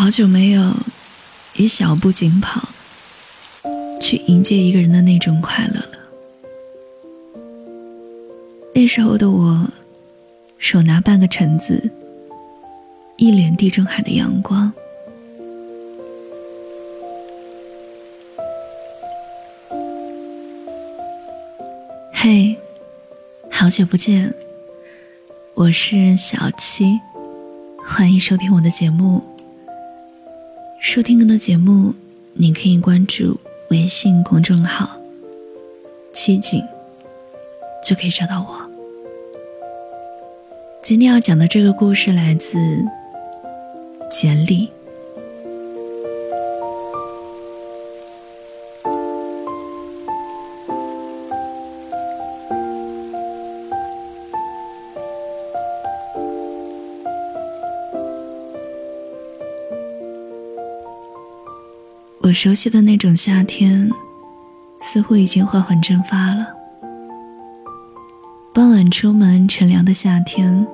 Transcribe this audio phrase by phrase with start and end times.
[0.00, 0.62] 好久没有
[1.56, 2.68] 以小步紧跑
[4.00, 5.98] 去迎接一个人的那种快乐了。
[8.72, 9.68] 那时候的我，
[10.56, 11.90] 手拿半个橙子，
[13.16, 14.72] 一脸地中海的阳光。
[22.12, 22.56] 嘿，
[23.50, 24.32] 好久不见，
[25.54, 27.00] 我是小七，
[27.84, 29.24] 欢迎收听我的节目。
[30.80, 31.92] 收听更多节目，
[32.34, 33.38] 你可以关注
[33.70, 34.88] 微信公众号
[36.14, 36.62] “七景”，
[37.84, 38.70] 就可以找到我。
[40.80, 42.58] 今天要讲的这个故事来自
[44.08, 44.70] 简历。
[62.28, 63.90] 我熟悉的那种夏天，
[64.82, 66.46] 似乎已经缓缓蒸发了。
[68.52, 70.66] 傍晚出门，乘凉的夏天，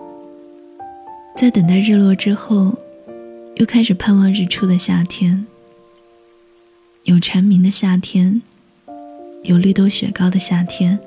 [1.36, 2.74] 在等待日落之后，
[3.54, 5.46] 又开始盼望日出的夏天。
[7.04, 8.42] 有蝉鸣的夏天，
[9.44, 10.98] 有绿豆雪糕的夏天，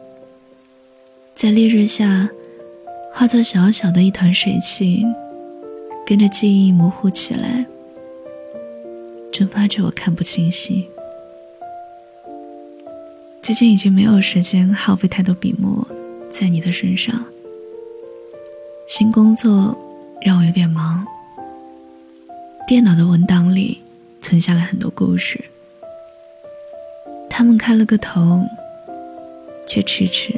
[1.35, 2.29] 在烈日下，
[3.11, 5.05] 化作小小的一团水汽，
[6.05, 7.65] 跟着记忆模糊起来。
[9.37, 10.89] 蒸发着，我看不清晰。
[13.39, 15.87] 最近已经没有时间耗费太多笔墨
[16.27, 17.23] 在你的身上。
[18.87, 19.77] 新工作
[20.23, 21.05] 让我有点忙，
[22.67, 23.79] 电脑的文档里
[24.23, 25.39] 存下了很多故事，
[27.29, 28.43] 他们开了个头，
[29.67, 30.33] 却迟迟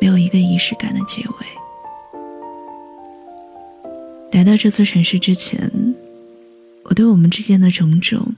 [0.00, 1.46] 没有一个仪式感的结尾。
[4.32, 5.70] 来到这座城市之前。
[6.98, 8.34] 对我们之间的种种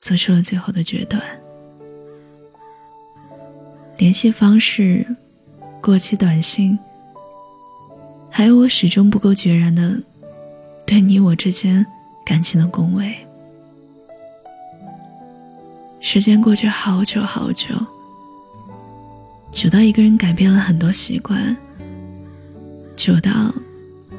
[0.00, 1.20] 做出了最后的决断。
[3.98, 5.04] 联系方式、
[5.82, 6.78] 过期短信，
[8.30, 10.00] 还有我始终不够决然的
[10.86, 11.84] 对你我之间
[12.24, 13.12] 感情的恭维。
[16.00, 17.74] 时间过去好久好久，
[19.50, 21.56] 久到一个人改变了很多习惯，
[22.94, 23.52] 久到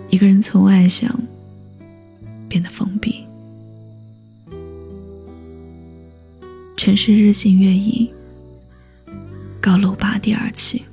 [0.10, 1.10] 一个人从外向。
[2.52, 3.24] 变得封闭。
[6.76, 8.12] 城市日新月异，
[9.62, 10.84] 高楼拔地而起。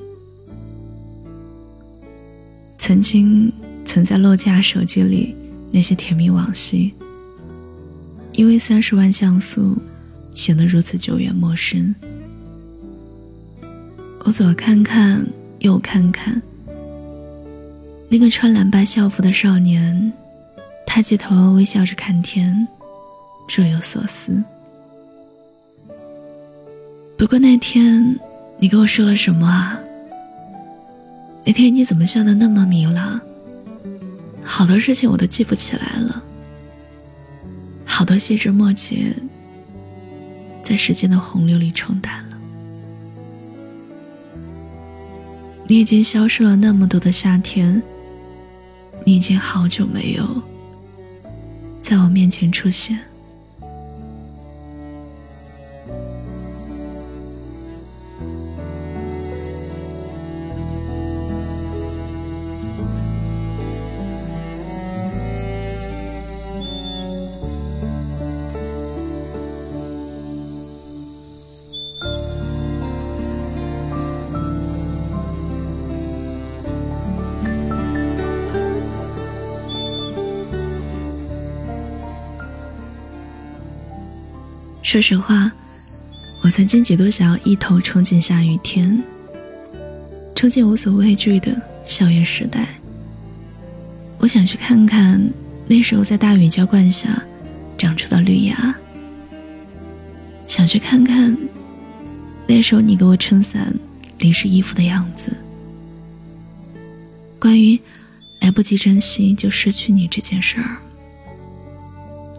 [2.78, 3.52] 曾经
[3.84, 5.34] 存在诺基亚手机里
[5.72, 6.94] 那些甜蜜往昔，
[8.34, 9.76] 因为三十万像素
[10.32, 11.92] 显得如此久远陌生。
[14.20, 15.26] 我左看看，
[15.58, 16.40] 右看看，
[18.08, 20.12] 那个穿蓝白校服的少年。
[20.88, 22.66] 抬起头，微笑着看天，
[23.54, 24.42] 若有所思。
[27.16, 28.18] 不过那天
[28.58, 29.78] 你跟我说了什么啊？
[31.44, 33.20] 那天你怎么笑得那么明朗？
[34.42, 36.22] 好多事情我都记不起来了，
[37.84, 39.14] 好多细枝末节，
[40.62, 42.36] 在时间的洪流里冲淡了。
[45.66, 47.80] 你已经消失了那么多的夏天，
[49.04, 50.42] 你已经好久没有。
[51.88, 52.98] 在我面前出现。
[84.88, 85.52] 说实话，
[86.40, 89.04] 我曾经几度想要一头冲进下雨天，
[90.34, 91.54] 冲进无所畏惧的
[91.84, 92.66] 校园时代。
[94.16, 95.22] 我想去看看
[95.66, 97.22] 那时候在大雨浇灌下
[97.76, 98.74] 长出的绿芽，
[100.46, 101.36] 想去看看
[102.46, 103.70] 那时候你给我撑伞、
[104.16, 105.30] 淋湿衣服的样子。
[107.38, 107.78] 关于
[108.40, 110.78] 来不及珍惜就失去你这件事儿，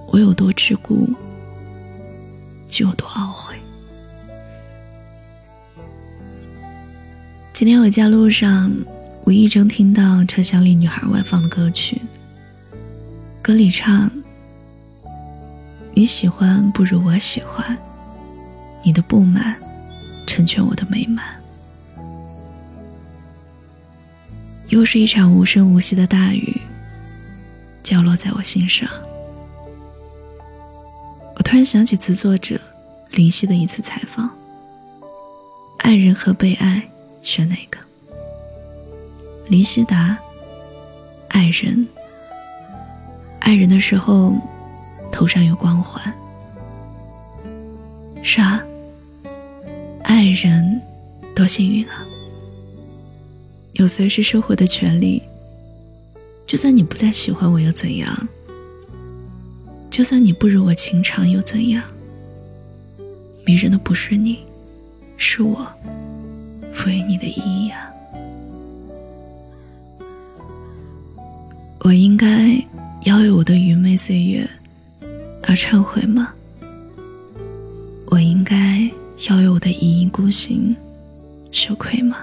[0.07, 1.07] 我有多桎梏？
[2.80, 3.56] 就有多懊悔。
[7.52, 8.72] 今天回家路上，
[9.26, 12.02] 无意中听到车厢里女孩外放的歌曲，
[13.42, 14.10] 歌里唱
[15.92, 17.78] ：“你喜欢不如我喜欢，
[18.82, 19.60] 你的不满
[20.25, 21.25] 成全我的美满。”
[24.70, 26.62] 又是一场无声无息的大雨，
[27.84, 28.88] 降落在我心上。
[31.36, 32.58] 我突然想起词作者
[33.12, 34.30] 林夕的一次采访：
[35.80, 36.88] 爱人和被爱，
[37.22, 37.78] 选哪个？
[39.48, 40.18] 林夕答：
[41.30, 41.88] 爱人。
[43.40, 44.36] 爱人的时候，
[45.12, 46.02] 头上有光环。
[48.22, 48.62] 是啊，
[50.04, 50.80] 爱人
[51.36, 52.06] 多幸运啊，
[53.74, 55.22] 有随时收回的权利。
[56.46, 58.28] 就算你不再喜欢我又怎样？
[59.90, 61.84] 就算你不如我情长又怎样？
[63.50, 64.38] 迷人的不是你，
[65.18, 65.66] 是我
[66.72, 67.90] 赋予你的意义啊！
[71.80, 72.63] 我应该
[73.06, 74.48] 要为我的愚昧岁月
[75.42, 76.31] 而忏悔吗？
[78.12, 78.88] 我应该
[79.28, 80.75] 要为我的一意孤行
[81.51, 82.18] 羞愧吗？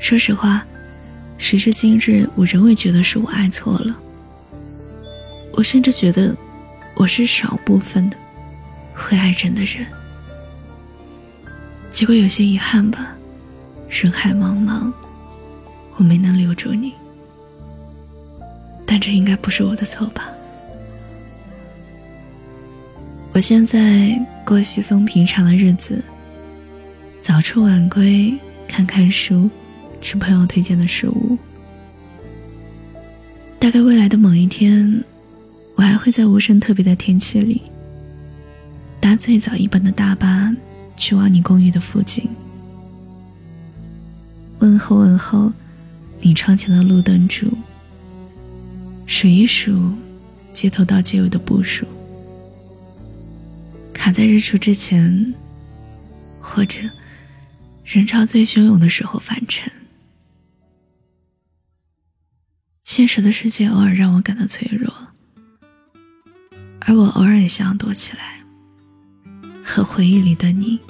[0.00, 0.66] 说实话，
[1.36, 3.94] 时至今日，我仍未觉得是我爱错了。
[5.52, 6.34] 我甚至觉得，
[6.96, 8.16] 我是少部分的
[8.94, 9.86] 会爱人的人。
[11.90, 13.14] 结果有些遗憾吧，
[13.88, 14.92] 人海茫茫，
[15.96, 16.92] 我没能留住你。
[18.86, 20.28] 但这应该不是我的错吧？
[23.32, 26.02] 我现在过稀松平常的日子，
[27.22, 28.34] 早出晚归，
[28.68, 29.48] 看看书，
[30.02, 31.38] 吃朋友推荐的食物。
[33.58, 35.02] 大概未来的某一天，
[35.76, 37.62] 我还会在无甚特别的天气里，
[39.12, 40.50] 搭最早一班的大巴
[40.96, 42.26] 去往你公寓的附近，
[44.60, 45.52] 问候问候
[46.22, 47.46] 你窗前的路灯柱，
[49.04, 49.92] 数一数
[50.54, 51.84] 街头到街尾的步数。
[53.92, 55.34] 卡在日出之前，
[56.40, 56.80] 或者
[57.84, 59.70] 人潮最汹涌的时候返程。
[62.82, 64.90] 现实的世界偶尔让我感到脆弱，
[66.80, 68.41] 而我偶尔也想躲起来，
[69.64, 70.80] 和回忆里的你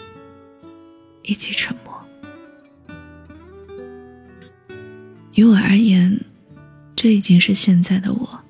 [1.23, 1.93] 一起沉默。
[5.35, 6.19] 于我而言，
[6.95, 8.45] 这已经是现在的我，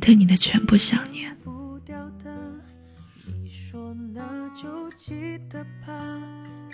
[0.00, 1.30] 对你的全部想念。
[4.96, 5.94] 记得吧，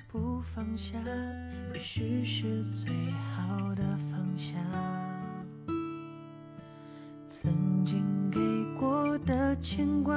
[0.09, 0.99] 不放下，
[1.73, 2.91] 也许是最
[3.33, 4.57] 好的方向。
[7.29, 8.41] 曾经给
[8.81, 10.17] 过的牵挂，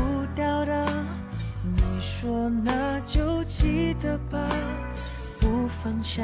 [2.21, 4.37] 说那就记得吧，
[5.39, 6.23] 不放下，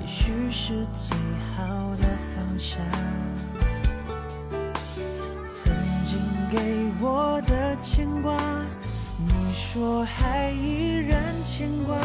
[0.00, 1.18] 也许是最
[1.56, 2.04] 好的
[2.36, 2.78] 放下。
[5.48, 5.74] 曾
[6.06, 6.20] 经
[6.52, 8.38] 给我的牵挂，
[9.18, 11.98] 你说还依然牵挂，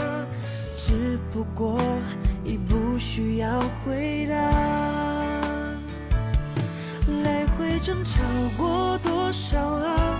[0.75, 1.79] 只不过
[2.43, 4.35] 已不需要回答。
[7.23, 8.23] 来回争吵
[8.57, 10.19] 过多少啊？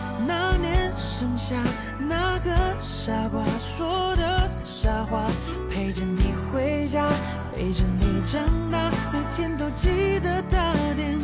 [1.21, 1.55] 剩下。
[1.99, 2.49] 那个
[2.81, 5.23] 傻瓜说的傻话，
[5.69, 7.07] 陪着你回家，
[7.55, 11.19] 陪着你长大，每天都记得打电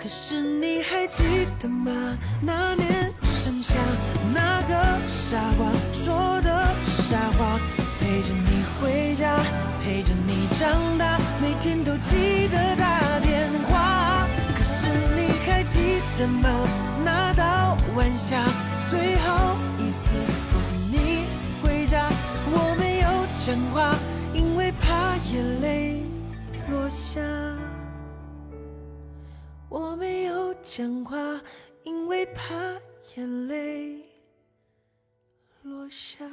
[0.00, 1.24] 可是你还记
[1.60, 1.90] 得吗？
[2.40, 3.12] 那年
[3.42, 3.74] 盛夏，
[4.32, 4.74] 那个
[5.08, 7.58] 傻瓜说的傻话，
[7.98, 9.36] 陪着你回家，
[9.82, 14.26] 陪着你长大，每天都记得打电话。
[14.56, 14.86] 可是
[15.16, 16.48] 你还记得吗？
[17.04, 18.44] 那道晚霞，
[30.70, 31.16] 讲话，
[31.82, 32.54] 因为怕
[33.16, 34.02] 眼泪
[35.62, 36.26] 落下。